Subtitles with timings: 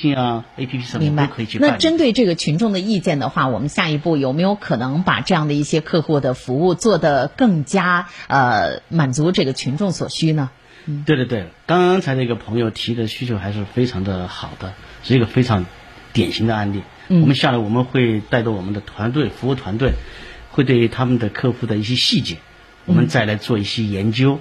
[0.00, 1.58] 信啊，A P P 上明白面都可以去。
[1.58, 10.50] 那针对这个群众的意见的话，我们下一步有没有可能把这样的一些客户的服务做得更加呃满足这个群众所需呢？
[11.06, 14.72] 对对对，刚才那个朋友提的需求还是非常的好的，
[15.04, 15.66] 是一个非常
[16.12, 16.82] 典型的案例。
[17.08, 19.92] 嗯我们下来我们会带着我们的团队服务团队，
[20.50, 22.38] 会对他们的客户的一些细节，
[22.86, 24.38] 我们再来做一些研究，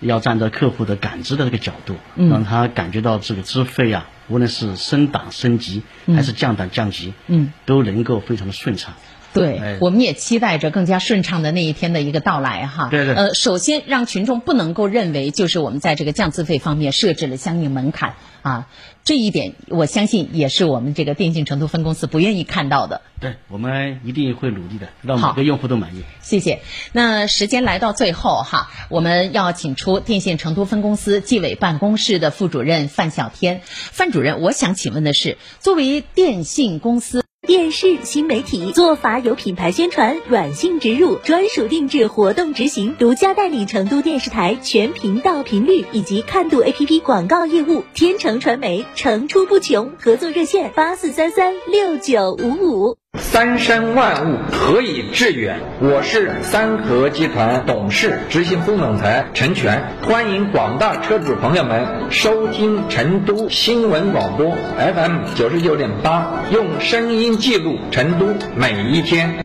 [0.00, 8.94] 要站在客户的感知的这个角度，嗯让他感觉到这个资费啊，无论是升档升级还是降档降级，嗯，都能够非常的顺畅。
[9.32, 12.88] 对，哎我们也期待着更加顺畅的那一天的一个到来哈。
[12.90, 18.66] 对对呃，首先让群众不能够认为就是我们在这个降资费方面设置了相应门槛啊，
[19.04, 23.02] 这一点我相信也是我们这个电信成都分公司不愿意看到的。
[23.20, 26.02] 对，我们一定会努力的，让每个用户都满意。
[26.20, 26.60] 谢谢。
[26.92, 33.60] 那时间来到最后哈，我们要请出电信成都分公司纪委办公室的副主任范小天。
[33.64, 37.22] 范主任，我想请问的是，作为电信公司。
[37.50, 47.82] 电视新媒体做法有品牌宣传、软性植入、专属定制、活动执行，独家代理成都电视台全频道频率以及看度 APP 广告业务。
[47.92, 52.99] 天成传媒层出不穷，合作热线八四三三六九五五。
[53.40, 55.60] 三生万物，何以致远？
[55.80, 68.26] 我是三和集团董事、执行副总裁陈全，欢迎广大车主朋友们收听成都新闻广播 FM 九十九点八，用声音记录成都
[68.56, 69.44] 每一天。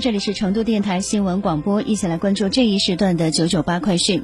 [0.00, 4.22] 这里是成都电台新闻广播，一起来关注这一时段的九九八快讯。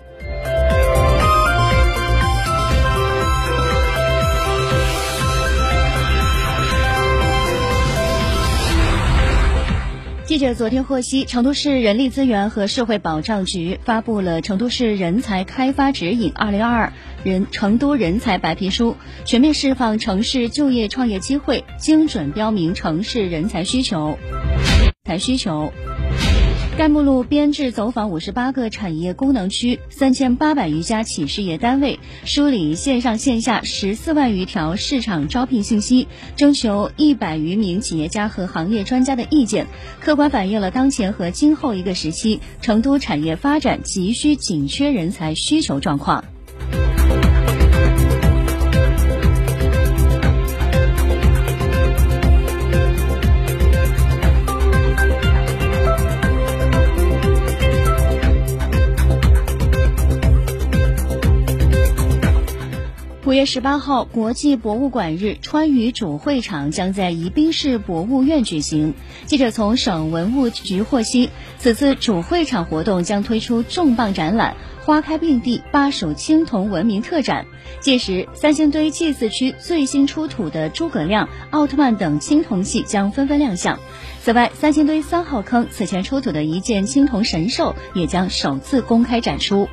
[10.27, 16.93] 记者昨天获悉，成都市人力资源和社会保障局发布了《成都市人才开发指引（二零二二）》
[17.29, 24.19] 人成都人才白皮书，全面释放城市就业创业机会，精准标明城市人才需求。
[25.05, 25.71] 才需求。
[26.77, 39.67] 该目录编制走访五十八个产业功能区，三千八百余家企事业单位，梳理线上线下十四万余条市场招聘信息，征求一百余名企业家和行业专家的意见，
[40.01, 46.25] 客观反映了当前和今后一个时期成都产业发展急需紧缺人才需求状况。
[63.47, 68.95] 十八号，国际博物馆日川渝主会场将在宜宾市博物院举行。
[69.27, 77.47] 记者从省文物局获悉，此次主会场活动将推出重磅展览“花开并蒂巴蜀青铜文明特展”。
[77.81, 83.79] 届时，三星堆祭祀区最新出土的诸葛亮、奥特曼等青铜器将纷纷亮相。
[84.23, 89.69] 此外，三星堆三号坑此前出土的一件青铜神兽也将首次公开展出。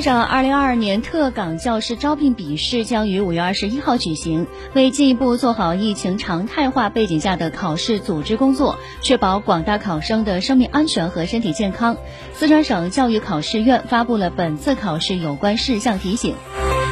[0.00, 4.46] 省二零二二年特岗教师招聘笔试将于五月二十一号举行。
[4.74, 11.96] 为进一步做好疫情常态化背景下的考试组织工作，确保广大考生的生命安全和身体健康，
[12.34, 16.34] 四川省教育考试院发布了本次考试有关事项提醒。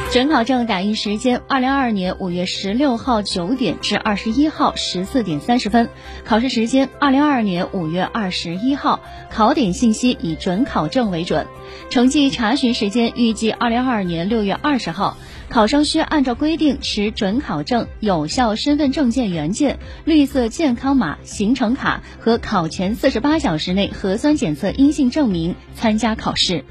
[0.09, 5.89] 准考证打印时间：二零二二年五月十六号九点至二十一号十四点三十分。
[6.23, 9.01] 考试时间：二零二二年五月二十一号。
[9.29, 11.45] 考点信息以准考证为准。
[11.89, 15.17] 成绩查询时间预计二零二二年六月二十号。
[15.49, 26.63] 考生需按照规定持准考证、有效身份证件原件、绿色健康码、行程卡和考前四十八小时内核酸检测阴性证明参加考试。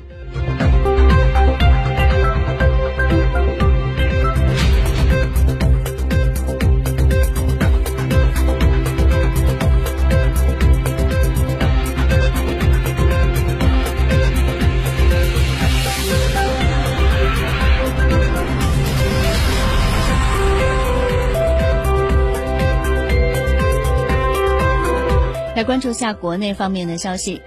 [25.57, 27.41] 来关注下国内方面的消息，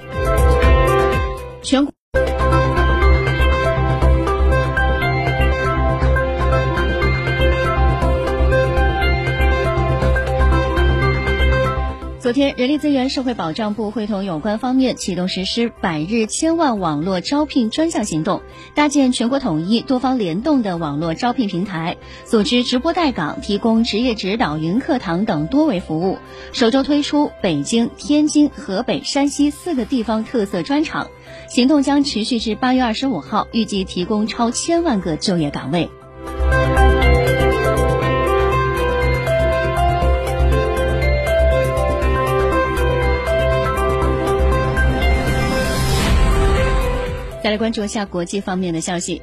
[12.30, 18.44] 昨天，人力资源社会保障部会同有关方面启动实施百日千万网络招聘专项行动，
[18.76, 26.20] 搭建全国统一、多方联动的网络招聘平台，组织直播带岗，提供职业指导、云课堂等多维服务。
[26.54, 31.08] 首周推出北京、天津、河北、山西四个地方特色专场，
[31.48, 35.90] 行动将持续至八月二十五号，预计提供超千万个就业岗位。
[47.42, 49.22] 再来关注一下国际方面的消息。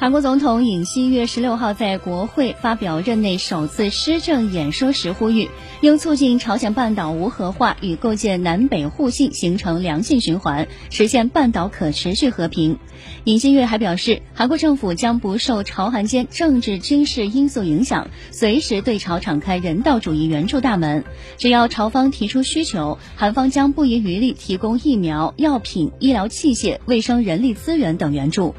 [0.00, 5.50] 韩国总统尹锡悦十六号在国会发表任内首次施政演说时呼吁，
[5.82, 12.78] 应促进朝鲜半岛无核化与构建南北互信形成良性循环，实现半岛可持续和平。
[13.24, 21.04] 尹锡悦还表示，韩国政府将不受朝韩间政治军事因素影响，随时对朝敞开人道主义援助大门。
[21.36, 28.54] 只要朝方提出需求，韩方将不遗余力提供疫苗、药品、医疗器械、卫生人力资源等援助。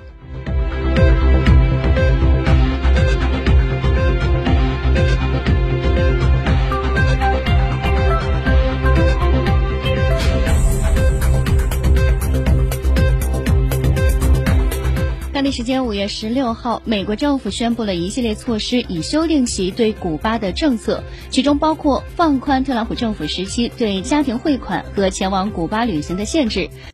[15.33, 26.69] 当地时间五月十六号，美国政府宣布了一系列措施，以修订其对古巴的政策，其中包括放宽特朗普政府时期对家庭汇款和前往古巴旅行的限制。